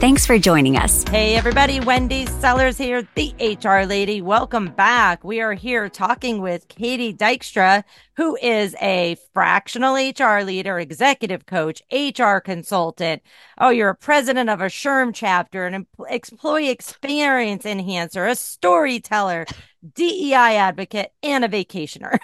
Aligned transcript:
Thanks 0.00 0.24
for 0.24 0.38
joining 0.38 0.78
us. 0.78 1.06
Hey, 1.10 1.34
everybody. 1.34 1.78
Wendy 1.78 2.24
Sellers 2.24 2.78
here, 2.78 3.06
the 3.16 3.34
HR 3.38 3.84
lady. 3.84 4.22
Welcome 4.22 4.68
back. 4.68 5.22
We 5.22 5.42
are 5.42 5.52
here 5.52 5.90
talking 5.90 6.40
with 6.40 6.68
Katie 6.68 7.12
Dykstra, 7.12 7.84
who 8.16 8.34
is 8.40 8.74
a 8.80 9.18
fractional 9.34 9.96
HR 9.96 10.40
leader, 10.42 10.78
executive 10.78 11.44
coach, 11.44 11.82
HR 11.92 12.38
consultant. 12.38 13.20
Oh, 13.58 13.68
you're 13.68 13.90
a 13.90 13.94
president 13.94 14.48
of 14.48 14.62
a 14.62 14.68
SHRM 14.68 15.12
chapter, 15.14 15.66
an 15.66 15.86
employee 16.08 16.70
experience 16.70 17.66
enhancer, 17.66 18.24
a 18.24 18.36
storyteller, 18.36 19.44
DEI 19.94 20.56
advocate, 20.56 21.12
and 21.22 21.44
a 21.44 21.48
vacationer. 21.48 22.16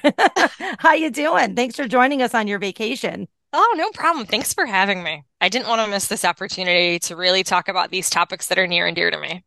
How 0.78 0.95
you 0.95 1.10
doing? 1.10 1.54
Thanks 1.54 1.76
for 1.76 1.86
joining 1.86 2.22
us 2.22 2.34
on 2.34 2.48
your 2.48 2.58
vacation. 2.58 3.28
Oh, 3.59 3.74
no 3.78 3.88
problem. 3.91 4.27
Thanks 4.27 4.52
for 4.52 4.66
having 4.66 5.02
me. 5.02 5.24
I 5.41 5.48
didn't 5.48 5.66
want 5.66 5.80
to 5.80 5.91
miss 5.91 6.09
this 6.09 6.27
opportunity 6.27 6.98
to 7.01 7.16
really 7.16 7.42
talk 7.42 7.69
about 7.69 7.91
these 7.91 8.10
topics 8.10 8.48
that 8.48 8.59
are 8.59 8.66
near 8.66 8.87
and 8.87 8.95
dear 8.95 9.10
to 9.10 9.19
me. 9.19 9.45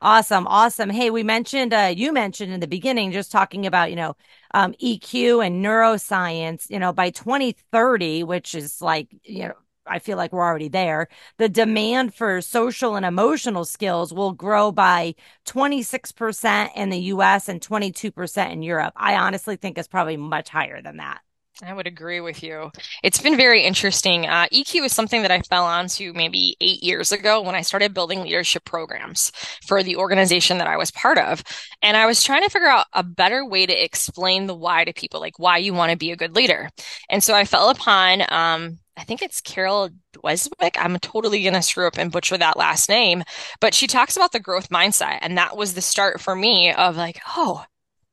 Awesome. 0.00 0.46
Awesome. 0.46 0.90
Hey, 0.90 1.10
we 1.10 1.24
mentioned, 1.24 1.74
uh, 1.74 1.92
you 1.92 2.12
mentioned 2.12 2.52
in 2.52 2.60
the 2.60 2.68
beginning, 2.68 3.10
just 3.10 3.32
talking 3.32 3.66
about, 3.66 3.90
you 3.90 3.96
know, 3.96 4.14
um, 4.54 4.74
EQ 4.78 5.40
and 5.40 5.64
neuroscience, 5.64 6.70
you 6.70 6.78
know, 6.78 6.92
by 6.92 7.10
2030, 7.10 8.22
which 8.22 8.54
is 8.54 8.80
like, 8.80 9.08
you 9.24 9.48
know, 9.48 9.54
I 9.88 9.98
feel 9.98 10.16
like 10.16 10.32
we're 10.32 10.44
already 10.44 10.68
there. 10.68 11.08
The 11.38 11.48
demand 11.48 12.14
for 12.14 12.40
social 12.40 12.94
and 12.94 13.04
emotional 13.04 13.64
skills 13.64 14.14
will 14.14 14.32
grow 14.32 14.70
by 14.70 15.16
26% 15.46 16.70
in 16.76 16.90
the 16.90 17.00
US 17.00 17.48
and 17.48 17.60
22% 17.60 18.52
in 18.52 18.62
Europe. 18.62 18.92
I 18.94 19.16
honestly 19.16 19.56
think 19.56 19.78
it's 19.78 19.88
probably 19.88 20.16
much 20.16 20.48
higher 20.48 20.80
than 20.80 20.98
that. 20.98 21.22
I 21.64 21.74
would 21.74 21.88
agree 21.88 22.20
with 22.20 22.42
you. 22.42 22.70
It's 23.02 23.20
been 23.20 23.36
very 23.36 23.64
interesting. 23.64 24.26
Uh, 24.26 24.46
EQ 24.52 24.84
is 24.84 24.92
something 24.92 25.22
that 25.22 25.32
I 25.32 25.40
fell 25.40 25.64
onto 25.64 26.12
maybe 26.12 26.56
eight 26.60 26.84
years 26.84 27.10
ago 27.10 27.42
when 27.42 27.56
I 27.56 27.62
started 27.62 27.92
building 27.92 28.22
leadership 28.22 28.64
programs 28.64 29.32
for 29.66 29.82
the 29.82 29.96
organization 29.96 30.58
that 30.58 30.68
I 30.68 30.76
was 30.76 30.92
part 30.92 31.18
of. 31.18 31.42
And 31.82 31.96
I 31.96 32.06
was 32.06 32.22
trying 32.22 32.44
to 32.44 32.50
figure 32.50 32.68
out 32.68 32.86
a 32.92 33.02
better 33.02 33.44
way 33.44 33.66
to 33.66 33.84
explain 33.84 34.46
the 34.46 34.54
why 34.54 34.84
to 34.84 34.92
people, 34.92 35.18
like 35.18 35.40
why 35.40 35.56
you 35.58 35.74
want 35.74 35.90
to 35.90 35.98
be 35.98 36.12
a 36.12 36.16
good 36.16 36.36
leader. 36.36 36.70
And 37.10 37.24
so 37.24 37.34
I 37.34 37.44
fell 37.44 37.70
upon, 37.70 38.22
um, 38.28 38.78
I 38.96 39.02
think 39.02 39.20
it's 39.20 39.40
Carol 39.40 39.90
Dweck. 40.12 40.76
I'm 40.78 40.96
totally 41.00 41.42
going 41.42 41.54
to 41.54 41.62
screw 41.62 41.88
up 41.88 41.98
and 41.98 42.12
butcher 42.12 42.38
that 42.38 42.56
last 42.56 42.88
name, 42.88 43.24
but 43.60 43.74
she 43.74 43.88
talks 43.88 44.16
about 44.16 44.30
the 44.30 44.40
growth 44.40 44.68
mindset. 44.68 45.18
And 45.22 45.36
that 45.38 45.56
was 45.56 45.74
the 45.74 45.80
start 45.80 46.20
for 46.20 46.36
me 46.36 46.72
of 46.72 46.96
like, 46.96 47.20
oh, 47.36 47.64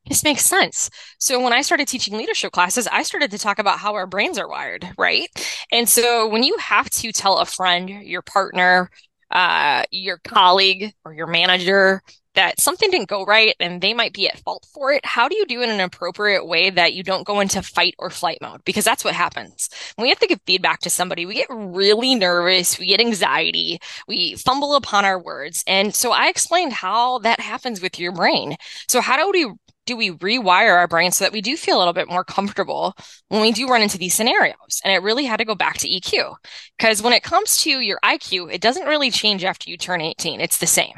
this 0.08 0.24
makes 0.24 0.44
sense. 0.44 0.90
So 1.18 1.42
when 1.42 1.52
I 1.52 1.62
started 1.62 1.88
teaching 1.88 2.16
leadership 2.16 2.52
classes, 2.52 2.86
I 2.86 3.02
started 3.02 3.30
to 3.32 3.38
talk 3.38 3.58
about 3.58 3.78
how 3.78 3.94
our 3.94 4.06
brains 4.06 4.38
are 4.38 4.48
wired, 4.48 4.88
right? 4.96 5.28
And 5.72 5.88
so 5.88 6.28
when 6.28 6.42
you 6.42 6.56
have 6.58 6.88
to 6.90 7.12
tell 7.12 7.38
a 7.38 7.46
friend, 7.46 7.88
your 7.88 8.22
partner, 8.22 8.90
uh, 9.30 9.82
your 9.90 10.18
colleague, 10.18 10.92
or 11.04 11.12
your 11.12 11.26
manager 11.26 12.02
that 12.36 12.60
something 12.60 12.90
didn't 12.90 13.08
go 13.08 13.24
right 13.24 13.54
and 13.58 13.80
they 13.80 13.94
might 13.94 14.12
be 14.12 14.28
at 14.28 14.38
fault 14.40 14.66
for 14.72 14.92
it, 14.92 15.04
how 15.04 15.26
do 15.26 15.34
you 15.34 15.46
do 15.46 15.62
it 15.62 15.64
in 15.64 15.70
an 15.70 15.80
appropriate 15.80 16.46
way 16.46 16.70
that 16.70 16.92
you 16.92 17.02
don't 17.02 17.26
go 17.26 17.40
into 17.40 17.62
fight 17.62 17.94
or 17.98 18.10
flight 18.10 18.38
mode? 18.42 18.62
Because 18.64 18.84
that's 18.84 19.02
what 19.02 19.14
happens. 19.14 19.68
When 19.96 20.04
we 20.04 20.10
have 20.10 20.18
to 20.20 20.26
give 20.26 20.40
feedback 20.46 20.80
to 20.80 20.90
somebody, 20.90 21.26
we 21.26 21.34
get 21.34 21.48
really 21.50 22.14
nervous, 22.14 22.78
we 22.78 22.88
get 22.88 23.00
anxiety, 23.00 23.80
we 24.06 24.36
fumble 24.36 24.76
upon 24.76 25.04
our 25.04 25.20
words. 25.20 25.64
And 25.66 25.94
so 25.94 26.12
I 26.12 26.28
explained 26.28 26.74
how 26.74 27.18
that 27.20 27.40
happens 27.40 27.80
with 27.80 27.98
your 27.98 28.12
brain. 28.12 28.56
So 28.86 29.00
how 29.00 29.16
do 29.16 29.30
we 29.30 29.54
do 29.86 29.96
we 29.96 30.10
rewire 30.10 30.76
our 30.76 30.88
brain 30.88 31.12
so 31.12 31.24
that 31.24 31.32
we 31.32 31.40
do 31.40 31.56
feel 31.56 31.76
a 31.76 31.78
little 31.78 31.92
bit 31.92 32.08
more 32.08 32.24
comfortable 32.24 32.94
when 33.28 33.40
we 33.40 33.52
do 33.52 33.68
run 33.68 33.82
into 33.82 33.98
these 33.98 34.14
scenarios? 34.14 34.80
And 34.84 34.92
it 34.92 35.02
really 35.02 35.24
had 35.24 35.38
to 35.38 35.44
go 35.44 35.54
back 35.54 35.78
to 35.78 35.88
EQ 35.88 36.34
because 36.76 37.02
when 37.02 37.12
it 37.12 37.22
comes 37.22 37.58
to 37.62 37.70
your 37.70 37.98
IQ, 38.04 38.52
it 38.52 38.60
doesn't 38.60 38.86
really 38.86 39.10
change 39.10 39.44
after 39.44 39.70
you 39.70 39.76
turn 39.76 40.00
18. 40.00 40.40
It's 40.40 40.58
the 40.58 40.66
same. 40.66 40.94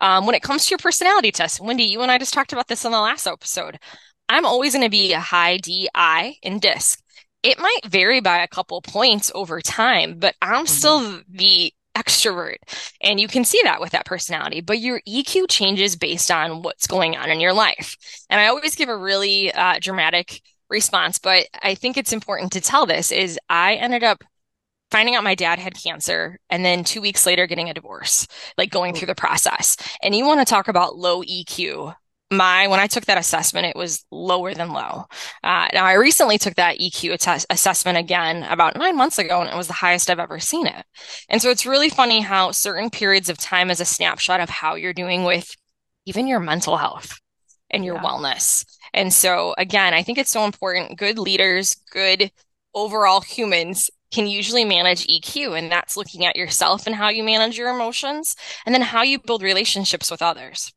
Um, 0.00 0.26
when 0.26 0.34
it 0.34 0.42
comes 0.42 0.66
to 0.66 0.70
your 0.70 0.78
personality 0.78 1.30
test, 1.30 1.60
Wendy, 1.60 1.84
you 1.84 2.02
and 2.02 2.10
I 2.10 2.18
just 2.18 2.34
talked 2.34 2.52
about 2.52 2.68
this 2.68 2.84
in 2.84 2.92
the 2.92 3.00
last 3.00 3.26
episode. 3.26 3.78
I'm 4.28 4.46
always 4.46 4.72
going 4.72 4.84
to 4.84 4.90
be 4.90 5.12
a 5.12 5.20
high 5.20 5.58
DI 5.58 6.36
in 6.42 6.58
DISC. 6.58 7.02
It 7.42 7.58
might 7.58 7.80
vary 7.86 8.20
by 8.20 8.42
a 8.42 8.48
couple 8.48 8.80
points 8.82 9.30
over 9.34 9.60
time, 9.60 10.18
but 10.18 10.34
I'm 10.40 10.64
mm-hmm. 10.64 10.66
still 10.66 11.20
the 11.28 11.72
extrovert. 11.96 12.56
And 13.00 13.20
you 13.20 13.28
can 13.28 13.44
see 13.44 13.60
that 13.64 13.80
with 13.80 13.90
that 13.90 14.06
personality, 14.06 14.60
but 14.60 14.78
your 14.78 15.00
EQ 15.08 15.46
changes 15.48 15.96
based 15.96 16.30
on 16.30 16.62
what's 16.62 16.86
going 16.86 17.16
on 17.16 17.30
in 17.30 17.40
your 17.40 17.52
life. 17.52 17.96
And 18.28 18.40
I 18.40 18.46
always 18.46 18.74
give 18.74 18.88
a 18.88 18.96
really 18.96 19.52
uh, 19.52 19.78
dramatic 19.80 20.40
response, 20.68 21.18
but 21.18 21.46
I 21.62 21.74
think 21.74 21.96
it's 21.96 22.12
important 22.12 22.52
to 22.52 22.60
tell 22.60 22.86
this 22.86 23.10
is 23.10 23.38
I 23.48 23.74
ended 23.74 24.04
up 24.04 24.22
finding 24.90 25.14
out 25.14 25.24
my 25.24 25.34
dad 25.34 25.58
had 25.58 25.74
cancer 25.74 26.38
and 26.48 26.64
then 26.64 26.84
two 26.84 27.00
weeks 27.00 27.26
later 27.26 27.46
getting 27.46 27.70
a 27.70 27.74
divorce, 27.74 28.26
like 28.58 28.70
going 28.70 28.94
through 28.94 29.06
the 29.06 29.14
process. 29.14 29.76
And 30.02 30.14
you 30.14 30.26
want 30.26 30.40
to 30.40 30.44
talk 30.44 30.68
about 30.68 30.96
low 30.96 31.22
EQ 31.22 31.94
my 32.30 32.68
when 32.68 32.80
I 32.80 32.86
took 32.86 33.06
that 33.06 33.18
assessment, 33.18 33.66
it 33.66 33.76
was 33.76 34.04
lower 34.10 34.54
than 34.54 34.72
low. 34.72 35.06
Uh, 35.42 35.68
now 35.72 35.84
I 35.84 35.94
recently 35.94 36.38
took 36.38 36.54
that 36.54 36.78
EQ 36.78 37.44
assessment 37.50 37.98
again 37.98 38.44
about 38.44 38.76
nine 38.76 38.96
months 38.96 39.18
ago, 39.18 39.40
and 39.40 39.50
it 39.50 39.56
was 39.56 39.66
the 39.66 39.72
highest 39.72 40.08
I've 40.08 40.20
ever 40.20 40.38
seen 40.38 40.66
it. 40.66 40.84
And 41.28 41.42
so 41.42 41.50
it's 41.50 41.66
really 41.66 41.90
funny 41.90 42.20
how 42.20 42.52
certain 42.52 42.90
periods 42.90 43.28
of 43.28 43.38
time 43.38 43.70
is 43.70 43.80
a 43.80 43.84
snapshot 43.84 44.40
of 44.40 44.48
how 44.48 44.76
you're 44.76 44.92
doing 44.92 45.24
with 45.24 45.56
even 46.06 46.26
your 46.26 46.40
mental 46.40 46.76
health 46.76 47.18
and 47.70 47.84
your 47.84 47.96
yeah. 47.96 48.02
wellness. 48.02 48.64
And 48.94 49.12
so 49.12 49.54
again, 49.58 49.94
I 49.94 50.02
think 50.02 50.18
it's 50.18 50.30
so 50.30 50.44
important. 50.44 50.98
Good 50.98 51.18
leaders, 51.18 51.76
good 51.90 52.30
overall 52.74 53.20
humans 53.20 53.90
can 54.12 54.26
usually 54.26 54.64
manage 54.64 55.06
EQ, 55.06 55.56
and 55.56 55.70
that's 55.70 55.96
looking 55.96 56.24
at 56.26 56.36
yourself 56.36 56.86
and 56.86 56.94
how 56.94 57.08
you 57.08 57.22
manage 57.22 57.56
your 57.56 57.70
emotions, 57.70 58.34
and 58.66 58.74
then 58.74 58.82
how 58.82 59.02
you 59.02 59.20
build 59.20 59.42
relationships 59.42 60.10
with 60.10 60.22
others. 60.22 60.72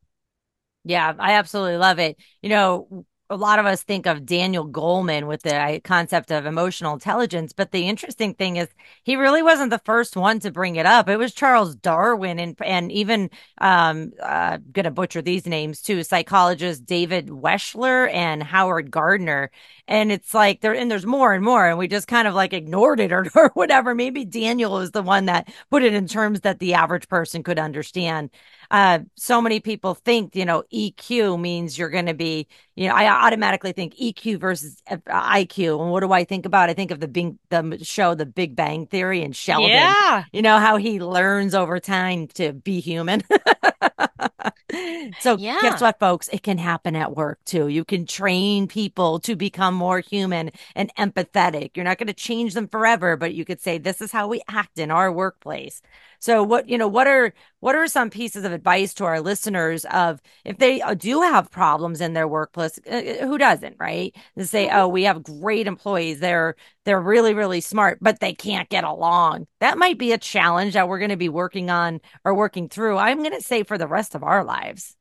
Yeah, 0.83 1.13
I 1.17 1.33
absolutely 1.33 1.77
love 1.77 1.99
it. 1.99 2.17
You 2.41 2.49
know, 2.49 3.05
a 3.29 3.37
lot 3.37 3.57
of 3.57 3.65
us 3.65 3.81
think 3.81 4.05
of 4.05 4.25
Daniel 4.25 4.67
Goleman 4.69 5.27
with 5.27 5.41
the 5.41 5.81
concept 5.83 6.29
of 6.29 6.45
emotional 6.45 6.93
intelligence, 6.93 7.53
but 7.53 7.71
the 7.71 7.87
interesting 7.87 8.33
thing 8.35 8.57
is 8.57 8.67
he 9.03 9.15
really 9.15 9.41
wasn't 9.41 9.69
the 9.71 9.79
first 9.85 10.15
one 10.17 10.39
to 10.41 10.51
bring 10.51 10.75
it 10.75 10.85
up. 10.85 11.07
It 11.09 11.17
was 11.17 11.33
Charles 11.33 11.73
Darwin 11.75 12.37
and 12.37 12.55
and 12.63 12.91
even 12.91 13.29
um 13.59 14.11
uh 14.21 14.57
gonna 14.71 14.91
butcher 14.91 15.21
these 15.21 15.47
names 15.47 15.81
too, 15.81 16.03
psychologist 16.03 16.85
David 16.85 17.27
Wechsler 17.29 18.11
and 18.13 18.43
Howard 18.43 18.91
Gardner. 18.91 19.51
And 19.87 20.11
it's 20.11 20.33
like 20.33 20.61
there 20.61 20.75
and 20.75 20.91
there's 20.91 21.05
more 21.05 21.33
and 21.33 21.43
more, 21.43 21.65
and 21.67 21.77
we 21.77 21.87
just 21.87 22.07
kind 22.07 22.27
of 22.27 22.35
like 22.35 22.53
ignored 22.53 22.99
it 22.99 23.11
or, 23.13 23.25
or 23.35 23.49
whatever. 23.53 23.95
Maybe 23.95 24.25
Daniel 24.25 24.79
is 24.79 24.91
the 24.91 25.01
one 25.01 25.25
that 25.25 25.47
put 25.71 25.81
it 25.83 25.93
in 25.93 26.07
terms 26.07 26.41
that 26.41 26.59
the 26.59 26.73
average 26.75 27.07
person 27.07 27.41
could 27.41 27.57
understand 27.57 28.29
uh, 28.71 28.99
so 29.15 29.41
many 29.41 29.59
people 29.59 29.93
think, 29.93 30.35
you 30.35 30.45
know, 30.45 30.63
EQ 30.73 31.39
means 31.39 31.77
you're 31.77 31.89
going 31.89 32.05
to 32.05 32.13
be, 32.13 32.47
you 32.75 32.87
know, 32.87 32.95
I 32.95 33.07
automatically 33.09 33.71
think 33.71 33.95
EQ 33.95 34.39
versus 34.39 34.81
uh, 34.89 34.97
IQ. 35.07 35.81
And 35.81 35.91
what 35.91 36.01
do 36.01 36.11
I 36.11 36.23
think 36.23 36.45
about? 36.45 36.69
I 36.69 36.73
think 36.73 36.91
of 36.91 36.99
the 36.99 37.07
big, 37.07 37.35
the 37.49 37.79
show, 37.83 38.15
The 38.15 38.25
Big 38.25 38.55
Bang 38.55 38.87
Theory 38.87 39.23
and 39.23 39.35
Sheldon. 39.35 39.69
Yeah. 39.69 40.23
You 40.31 40.41
know, 40.41 40.59
how 40.59 40.77
he 40.77 40.99
learns 40.99 41.55
over 41.55 41.79
time 41.79 42.27
to 42.35 42.53
be 42.53 42.79
human. 42.79 43.21
so 45.19 45.37
yeah. 45.37 45.59
guess 45.61 45.81
what, 45.81 45.99
folks? 45.99 46.27
It 46.29 46.43
can 46.43 46.57
happen 46.57 46.95
at 46.95 47.15
work 47.15 47.39
too. 47.45 47.67
You 47.67 47.85
can 47.85 48.05
train 48.05 48.67
people 48.67 49.19
to 49.21 49.35
become 49.35 49.73
more 49.73 49.99
human 49.99 50.51
and 50.75 50.93
empathetic. 50.95 51.71
You're 51.75 51.85
not 51.85 51.97
going 51.97 52.07
to 52.07 52.13
change 52.13 52.53
them 52.53 52.67
forever, 52.67 53.17
but 53.17 53.33
you 53.33 53.45
could 53.45 53.61
say, 53.61 53.77
this 53.77 54.01
is 54.01 54.11
how 54.11 54.27
we 54.27 54.41
act 54.47 54.79
in 54.79 54.91
our 54.91 55.11
workplace. 55.11 55.81
So 56.19 56.41
what, 56.41 56.69
you 56.69 56.77
know, 56.77 56.87
what 56.87 57.05
are, 57.05 57.33
what 57.59 57.75
are 57.75 57.85
some 57.85 58.09
pieces 58.09 58.45
of 58.45 58.53
advice 58.53 58.93
to 58.93 59.03
our 59.03 59.19
listeners 59.19 59.83
of 59.85 60.21
if 60.45 60.57
they 60.57 60.81
uh, 60.81 60.93
do 60.93 61.21
have 61.21 61.51
problems 61.51 61.99
in 61.99 62.13
their 62.13 62.29
workplace, 62.29 62.79
uh, 62.89 62.95
uh, 62.95 63.27
who 63.27 63.37
doesn't, 63.37 63.75
right? 63.77 64.15
They 64.37 64.45
say, 64.45 64.69
oh, 64.71 64.87
we 64.87 65.03
have 65.03 65.21
great 65.21 65.67
employees. 65.67 66.21
They're, 66.21 66.55
they're 66.85 67.01
really, 67.01 67.33
really 67.33 67.59
smart, 67.59 67.97
but 67.99 68.21
they 68.21 68.33
can't 68.33 68.69
get 68.69 68.85
along. 68.85 69.47
That 69.59 69.77
might 69.77 69.97
be 69.97 70.13
a 70.13 70.17
challenge 70.17 70.75
that 70.75 70.87
we're 70.87 70.99
going 70.99 71.09
to 71.09 71.17
be 71.17 71.27
working 71.27 71.69
on 71.69 71.99
or 72.23 72.33
working 72.33 72.69
through. 72.69 72.97
I'm 72.97 73.19
going 73.19 73.33
to 73.33 73.41
say 73.41 73.63
for 73.63 73.77
the 73.77 73.87
rest 73.87 74.15
of 74.15 74.23
our 74.23 74.32
lives. 74.41 74.95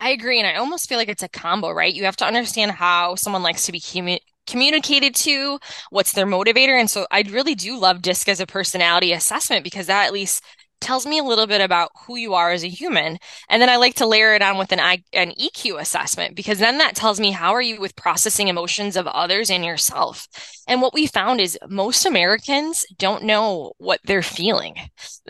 I 0.00 0.10
agree. 0.10 0.38
And 0.38 0.46
I 0.46 0.54
almost 0.54 0.88
feel 0.88 0.98
like 0.98 1.08
it's 1.08 1.22
a 1.22 1.28
combo, 1.28 1.70
right? 1.70 1.92
You 1.92 2.04
have 2.04 2.16
to 2.16 2.24
understand 2.24 2.70
how 2.70 3.14
someone 3.16 3.42
likes 3.42 3.66
to 3.66 3.72
be 3.72 3.80
commu- 3.80 4.20
communicated 4.46 5.14
to, 5.16 5.58
what's 5.90 6.12
their 6.12 6.26
motivator. 6.26 6.78
And 6.78 6.90
so 6.90 7.06
I 7.10 7.22
really 7.30 7.54
do 7.54 7.78
love 7.78 8.02
DISC 8.02 8.28
as 8.28 8.40
a 8.40 8.46
personality 8.46 9.12
assessment 9.12 9.64
because 9.64 9.86
that 9.86 10.06
at 10.06 10.12
least 10.12 10.42
tells 10.82 11.06
me 11.06 11.18
a 11.18 11.24
little 11.24 11.46
bit 11.46 11.60
about 11.60 11.90
who 12.06 12.16
you 12.16 12.34
are 12.34 12.50
as 12.50 12.64
a 12.64 12.68
human. 12.68 13.18
And 13.48 13.62
then 13.62 13.70
I 13.70 13.76
like 13.76 13.94
to 13.96 14.06
layer 14.06 14.34
it 14.34 14.42
on 14.42 14.58
with 14.58 14.72
an, 14.72 14.80
I, 14.80 15.02
an 15.12 15.32
EQ 15.40 15.80
assessment 15.80 16.36
because 16.36 16.58
then 16.58 16.78
that 16.78 16.94
tells 16.94 17.20
me 17.20 17.30
how 17.30 17.52
are 17.52 17.62
you 17.62 17.80
with 17.80 17.96
processing 17.96 18.48
emotions 18.48 18.96
of 18.96 19.06
others 19.06 19.50
and 19.50 19.64
yourself. 19.64 20.28
And 20.68 20.80
what 20.80 20.94
we 20.94 21.06
found 21.06 21.40
is 21.40 21.58
most 21.68 22.06
Americans 22.06 22.84
don't 22.98 23.24
know 23.24 23.72
what 23.78 24.00
they're 24.04 24.22
feeling. 24.22 24.76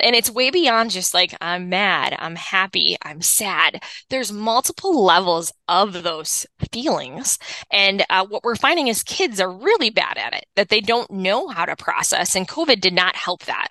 And 0.00 0.14
it's 0.14 0.30
way 0.30 0.50
beyond 0.50 0.90
just 0.90 1.14
like, 1.14 1.34
I'm 1.40 1.68
mad, 1.68 2.16
I'm 2.18 2.36
happy, 2.36 2.96
I'm 3.02 3.22
sad. 3.22 3.82
There's 4.10 4.32
multiple 4.32 5.04
levels 5.04 5.52
of 5.68 6.02
those 6.02 6.46
feelings. 6.72 7.38
And 7.70 8.04
uh, 8.10 8.26
what 8.26 8.44
we're 8.44 8.56
finding 8.56 8.88
is 8.88 9.02
kids 9.02 9.40
are 9.40 9.50
really 9.50 9.90
bad 9.90 10.18
at 10.18 10.34
it, 10.34 10.44
that 10.56 10.68
they 10.68 10.80
don't 10.80 11.10
know 11.10 11.48
how 11.48 11.64
to 11.64 11.76
process. 11.76 12.34
And 12.34 12.48
COVID 12.48 12.80
did 12.80 12.92
not 12.92 13.16
help 13.16 13.44
that. 13.44 13.68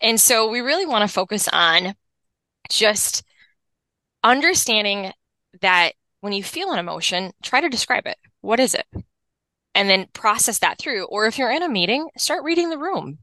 And 0.00 0.20
so 0.20 0.50
we 0.50 0.60
really 0.60 0.86
want 0.86 1.02
to 1.02 1.12
focus 1.16 1.48
on 1.50 1.94
just 2.68 3.24
understanding 4.22 5.12
that 5.62 5.92
when 6.20 6.34
you 6.34 6.44
feel 6.44 6.72
an 6.72 6.78
emotion, 6.78 7.32
try 7.42 7.62
to 7.62 7.70
describe 7.70 8.06
it. 8.06 8.18
What 8.42 8.60
is 8.60 8.74
it? 8.74 8.84
And 9.74 9.88
then 9.88 10.08
process 10.12 10.58
that 10.58 10.78
through. 10.78 11.04
Or 11.04 11.24
if 11.24 11.38
you're 11.38 11.50
in 11.50 11.62
a 11.62 11.70
meeting, 11.70 12.08
start 12.18 12.44
reading 12.44 12.68
the 12.68 12.78
room. 12.78 13.18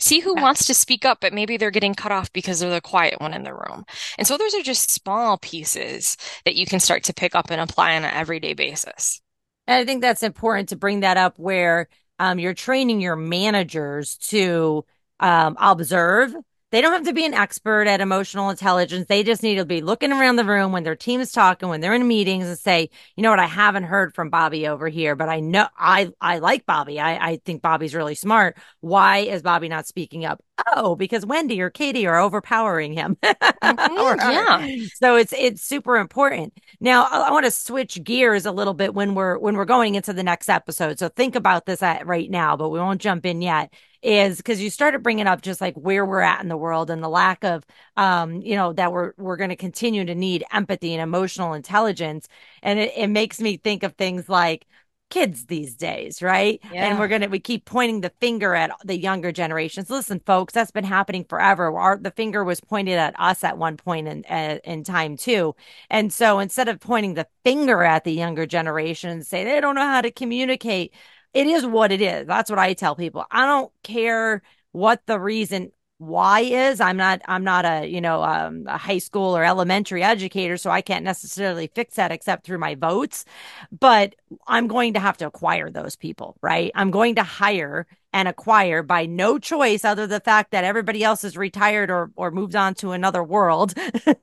See 0.00 0.18
who 0.18 0.34
yeah. 0.34 0.42
wants 0.42 0.66
to 0.66 0.74
speak 0.74 1.04
up, 1.04 1.18
but 1.20 1.32
maybe 1.32 1.56
they're 1.56 1.70
getting 1.70 1.94
cut 1.94 2.10
off 2.10 2.32
because 2.32 2.58
they're 2.58 2.70
the 2.70 2.80
quiet 2.80 3.20
one 3.20 3.34
in 3.34 3.44
the 3.44 3.54
room. 3.54 3.84
And 4.18 4.26
so 4.26 4.36
those 4.36 4.54
are 4.54 4.62
just 4.62 4.90
small 4.90 5.38
pieces 5.38 6.16
that 6.44 6.56
you 6.56 6.66
can 6.66 6.80
start 6.80 7.04
to 7.04 7.14
pick 7.14 7.36
up 7.36 7.52
and 7.52 7.60
apply 7.60 7.94
on 7.94 8.02
an 8.02 8.12
everyday 8.12 8.54
basis. 8.54 9.20
And 9.68 9.76
I 9.76 9.84
think 9.84 10.00
that's 10.00 10.24
important 10.24 10.70
to 10.70 10.76
bring 10.76 11.00
that 11.00 11.18
up 11.18 11.38
where 11.38 11.86
um, 12.18 12.40
you're 12.40 12.54
training 12.54 13.00
your 13.00 13.14
managers 13.14 14.16
to 14.28 14.84
um, 15.20 15.56
observe 15.60 16.34
they 16.72 16.80
don't 16.80 16.94
have 16.94 17.04
to 17.04 17.12
be 17.12 17.26
an 17.26 17.34
expert 17.34 17.86
at 17.86 18.00
emotional 18.00 18.48
intelligence. 18.48 19.06
They 19.06 19.22
just 19.22 19.42
need 19.42 19.56
to 19.56 19.66
be 19.66 19.82
looking 19.82 20.10
around 20.10 20.36
the 20.36 20.44
room 20.44 20.72
when 20.72 20.84
their 20.84 20.96
team 20.96 21.20
is 21.20 21.30
talking, 21.30 21.68
when 21.68 21.82
they're 21.82 21.92
in 21.92 22.08
meetings 22.08 22.48
and 22.48 22.58
say, 22.58 22.88
you 23.14 23.22
know 23.22 23.28
what, 23.28 23.38
I 23.38 23.46
haven't 23.46 23.84
heard 23.84 24.14
from 24.14 24.30
Bobby 24.30 24.66
over 24.66 24.88
here, 24.88 25.14
but 25.14 25.28
I 25.28 25.40
know 25.40 25.68
I, 25.76 26.10
I 26.18 26.38
like 26.38 26.64
Bobby. 26.64 26.98
I, 26.98 27.32
I 27.32 27.36
think 27.44 27.60
Bobby's 27.60 27.94
really 27.94 28.14
smart. 28.14 28.56
Why 28.80 29.18
is 29.18 29.42
Bobby 29.42 29.68
not 29.68 29.86
speaking 29.86 30.24
up? 30.24 30.42
Oh, 30.74 30.96
because 30.96 31.26
Wendy 31.26 31.60
or 31.60 31.68
Katie 31.68 32.06
are 32.06 32.18
overpowering 32.18 32.94
him. 32.94 33.18
mm-hmm, 33.22 34.30
yeah. 34.30 34.86
So 34.94 35.16
it's, 35.16 35.34
it's 35.36 35.60
super 35.60 35.98
important. 35.98 36.54
Now 36.80 37.04
I, 37.04 37.28
I 37.28 37.30
want 37.32 37.44
to 37.44 37.50
switch 37.50 38.02
gears 38.02 38.46
a 38.46 38.52
little 38.52 38.74
bit 38.74 38.94
when 38.94 39.14
we're, 39.14 39.36
when 39.36 39.56
we're 39.56 39.66
going 39.66 39.94
into 39.94 40.14
the 40.14 40.22
next 40.22 40.48
episode. 40.48 40.98
So 40.98 41.10
think 41.10 41.34
about 41.34 41.66
this 41.66 41.82
at, 41.82 42.06
right 42.06 42.30
now, 42.30 42.56
but 42.56 42.70
we 42.70 42.78
won't 42.78 43.02
jump 43.02 43.26
in 43.26 43.42
yet 43.42 43.74
is 44.02 44.36
because 44.38 44.60
you 44.60 44.70
started 44.70 45.02
bringing 45.02 45.26
up 45.26 45.42
just 45.42 45.60
like 45.60 45.74
where 45.76 46.04
we're 46.04 46.20
at 46.20 46.42
in 46.42 46.48
the 46.48 46.56
world 46.56 46.90
and 46.90 47.02
the 47.02 47.08
lack 47.08 47.44
of, 47.44 47.64
um, 47.96 48.42
you 48.42 48.56
know, 48.56 48.72
that 48.72 48.92
we're 48.92 49.12
we're 49.16 49.36
going 49.36 49.50
to 49.50 49.56
continue 49.56 50.04
to 50.04 50.14
need 50.14 50.44
empathy 50.52 50.92
and 50.94 51.02
emotional 51.02 51.54
intelligence, 51.54 52.28
and 52.62 52.78
it, 52.78 52.92
it 52.96 53.08
makes 53.08 53.40
me 53.40 53.56
think 53.56 53.82
of 53.82 53.94
things 53.94 54.28
like 54.28 54.66
kids 55.12 55.44
these 55.44 55.76
days, 55.76 56.22
right? 56.22 56.58
Yeah. 56.72 56.86
And 56.86 56.98
we're 56.98 57.06
gonna 57.06 57.28
we 57.28 57.38
keep 57.38 57.66
pointing 57.66 58.00
the 58.00 58.12
finger 58.18 58.54
at 58.54 58.70
the 58.84 58.98
younger 58.98 59.30
generations. 59.30 59.90
Listen, 59.90 60.20
folks, 60.24 60.54
that's 60.54 60.70
been 60.70 60.84
happening 60.84 61.24
forever. 61.28 61.78
Our, 61.78 61.98
the 61.98 62.10
finger 62.10 62.42
was 62.42 62.60
pointed 62.60 62.94
at 62.94 63.14
us 63.20 63.44
at 63.44 63.58
one 63.58 63.76
point 63.76 64.08
in 64.08 64.24
uh, 64.24 64.58
in 64.64 64.84
time 64.84 65.18
too. 65.18 65.54
And 65.90 66.10
so 66.10 66.38
instead 66.38 66.68
of 66.68 66.80
pointing 66.80 67.12
the 67.14 67.26
finger 67.44 67.82
at 67.84 68.04
the 68.04 68.12
younger 68.12 68.46
generation 68.46 69.10
and 69.10 69.26
say 69.26 69.44
they 69.44 69.60
don't 69.60 69.74
know 69.74 69.82
how 69.82 70.00
to 70.00 70.10
communicate, 70.10 70.94
it 71.34 71.46
is 71.46 71.66
what 71.66 71.92
it 71.92 72.00
is. 72.00 72.26
That's 72.26 72.50
what 72.50 72.58
I 72.58 72.74
tell 72.74 72.94
people. 72.94 73.24
I 73.30 73.46
don't 73.46 73.72
care 73.82 74.42
what 74.72 75.02
the 75.06 75.18
reason 75.18 75.72
why 75.98 76.40
is. 76.40 76.80
I'm 76.80 76.96
not 76.96 77.22
I'm 77.26 77.44
not 77.44 77.64
a, 77.64 77.86
you 77.86 78.00
know, 78.00 78.22
um, 78.22 78.64
a 78.66 78.76
high 78.76 78.98
school 78.98 79.36
or 79.36 79.44
elementary 79.44 80.02
educator, 80.02 80.56
so 80.56 80.70
I 80.70 80.80
can't 80.82 81.04
necessarily 81.04 81.70
fix 81.74 81.94
that 81.94 82.10
except 82.10 82.44
through 82.44 82.58
my 82.58 82.74
votes, 82.74 83.24
but 83.70 84.14
I'm 84.46 84.66
going 84.66 84.94
to 84.94 85.00
have 85.00 85.16
to 85.18 85.26
acquire 85.26 85.70
those 85.70 85.96
people, 85.96 86.36
right? 86.42 86.72
I'm 86.74 86.90
going 86.90 87.14
to 87.16 87.22
hire 87.22 87.86
and 88.12 88.28
acquire 88.28 88.82
by 88.82 89.06
no 89.06 89.38
choice 89.38 89.84
other 89.84 90.06
than 90.06 90.16
the 90.18 90.20
fact 90.20 90.50
that 90.50 90.64
everybody 90.64 91.02
else 91.04 91.24
is 91.24 91.36
retired 91.36 91.90
or 91.90 92.10
or 92.16 92.30
moved 92.30 92.56
on 92.56 92.74
to 92.76 92.92
another 92.92 93.22
world. 93.22 93.74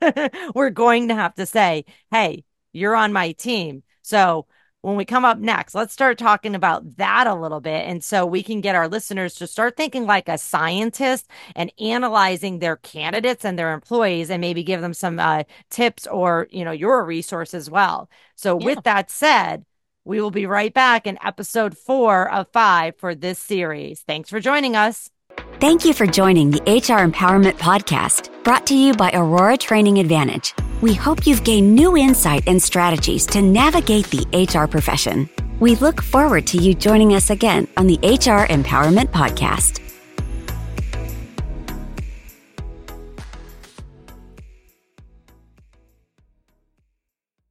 We're 0.54 0.70
going 0.70 1.08
to 1.08 1.14
have 1.14 1.34
to 1.36 1.46
say, 1.46 1.84
"Hey, 2.10 2.44
you're 2.72 2.94
on 2.96 3.12
my 3.12 3.32
team." 3.32 3.82
So, 4.02 4.46
when 4.82 4.96
we 4.96 5.04
come 5.04 5.24
up 5.24 5.38
next, 5.38 5.74
let's 5.74 5.92
start 5.92 6.18
talking 6.18 6.54
about 6.54 6.96
that 6.96 7.26
a 7.26 7.34
little 7.34 7.60
bit. 7.60 7.86
And 7.86 8.02
so 8.02 8.24
we 8.24 8.42
can 8.42 8.60
get 8.60 8.74
our 8.74 8.88
listeners 8.88 9.34
to 9.34 9.46
start 9.46 9.76
thinking 9.76 10.06
like 10.06 10.28
a 10.28 10.38
scientist 10.38 11.28
and 11.54 11.72
analyzing 11.78 12.58
their 12.58 12.76
candidates 12.76 13.44
and 13.44 13.58
their 13.58 13.72
employees 13.72 14.30
and 14.30 14.40
maybe 14.40 14.62
give 14.62 14.80
them 14.80 14.94
some 14.94 15.18
uh, 15.18 15.44
tips 15.70 16.06
or, 16.06 16.48
you 16.50 16.64
know, 16.64 16.72
your 16.72 17.04
resource 17.04 17.52
as 17.52 17.68
well. 17.68 18.08
So 18.36 18.58
yeah. 18.58 18.66
with 18.66 18.84
that 18.84 19.10
said, 19.10 19.64
we 20.04 20.20
will 20.20 20.30
be 20.30 20.46
right 20.46 20.72
back 20.72 21.06
in 21.06 21.18
episode 21.22 21.76
four 21.76 22.30
of 22.30 22.48
five 22.52 22.96
for 22.96 23.14
this 23.14 23.38
series. 23.38 24.00
Thanks 24.00 24.30
for 24.30 24.40
joining 24.40 24.76
us. 24.76 25.10
Thank 25.60 25.84
you 25.84 25.92
for 25.92 26.06
joining 26.06 26.50
the 26.50 26.62
HR 26.62 27.06
Empowerment 27.06 27.58
Podcast, 27.58 28.30
brought 28.44 28.66
to 28.68 28.74
you 28.74 28.94
by 28.94 29.10
Aurora 29.12 29.58
Training 29.58 29.98
Advantage. 29.98 30.54
We 30.80 30.94
hope 30.94 31.26
you've 31.26 31.44
gained 31.44 31.74
new 31.74 31.96
insight 31.96 32.44
and 32.46 32.62
strategies 32.62 33.26
to 33.26 33.42
navigate 33.42 34.06
the 34.06 34.24
HR 34.32 34.66
profession. 34.66 35.28
We 35.58 35.76
look 35.76 36.00
forward 36.00 36.46
to 36.48 36.58
you 36.58 36.72
joining 36.72 37.14
us 37.14 37.28
again 37.28 37.68
on 37.76 37.86
the 37.86 37.98
HR 38.02 38.46
Empowerment 38.48 39.10
Podcast. 39.10 39.89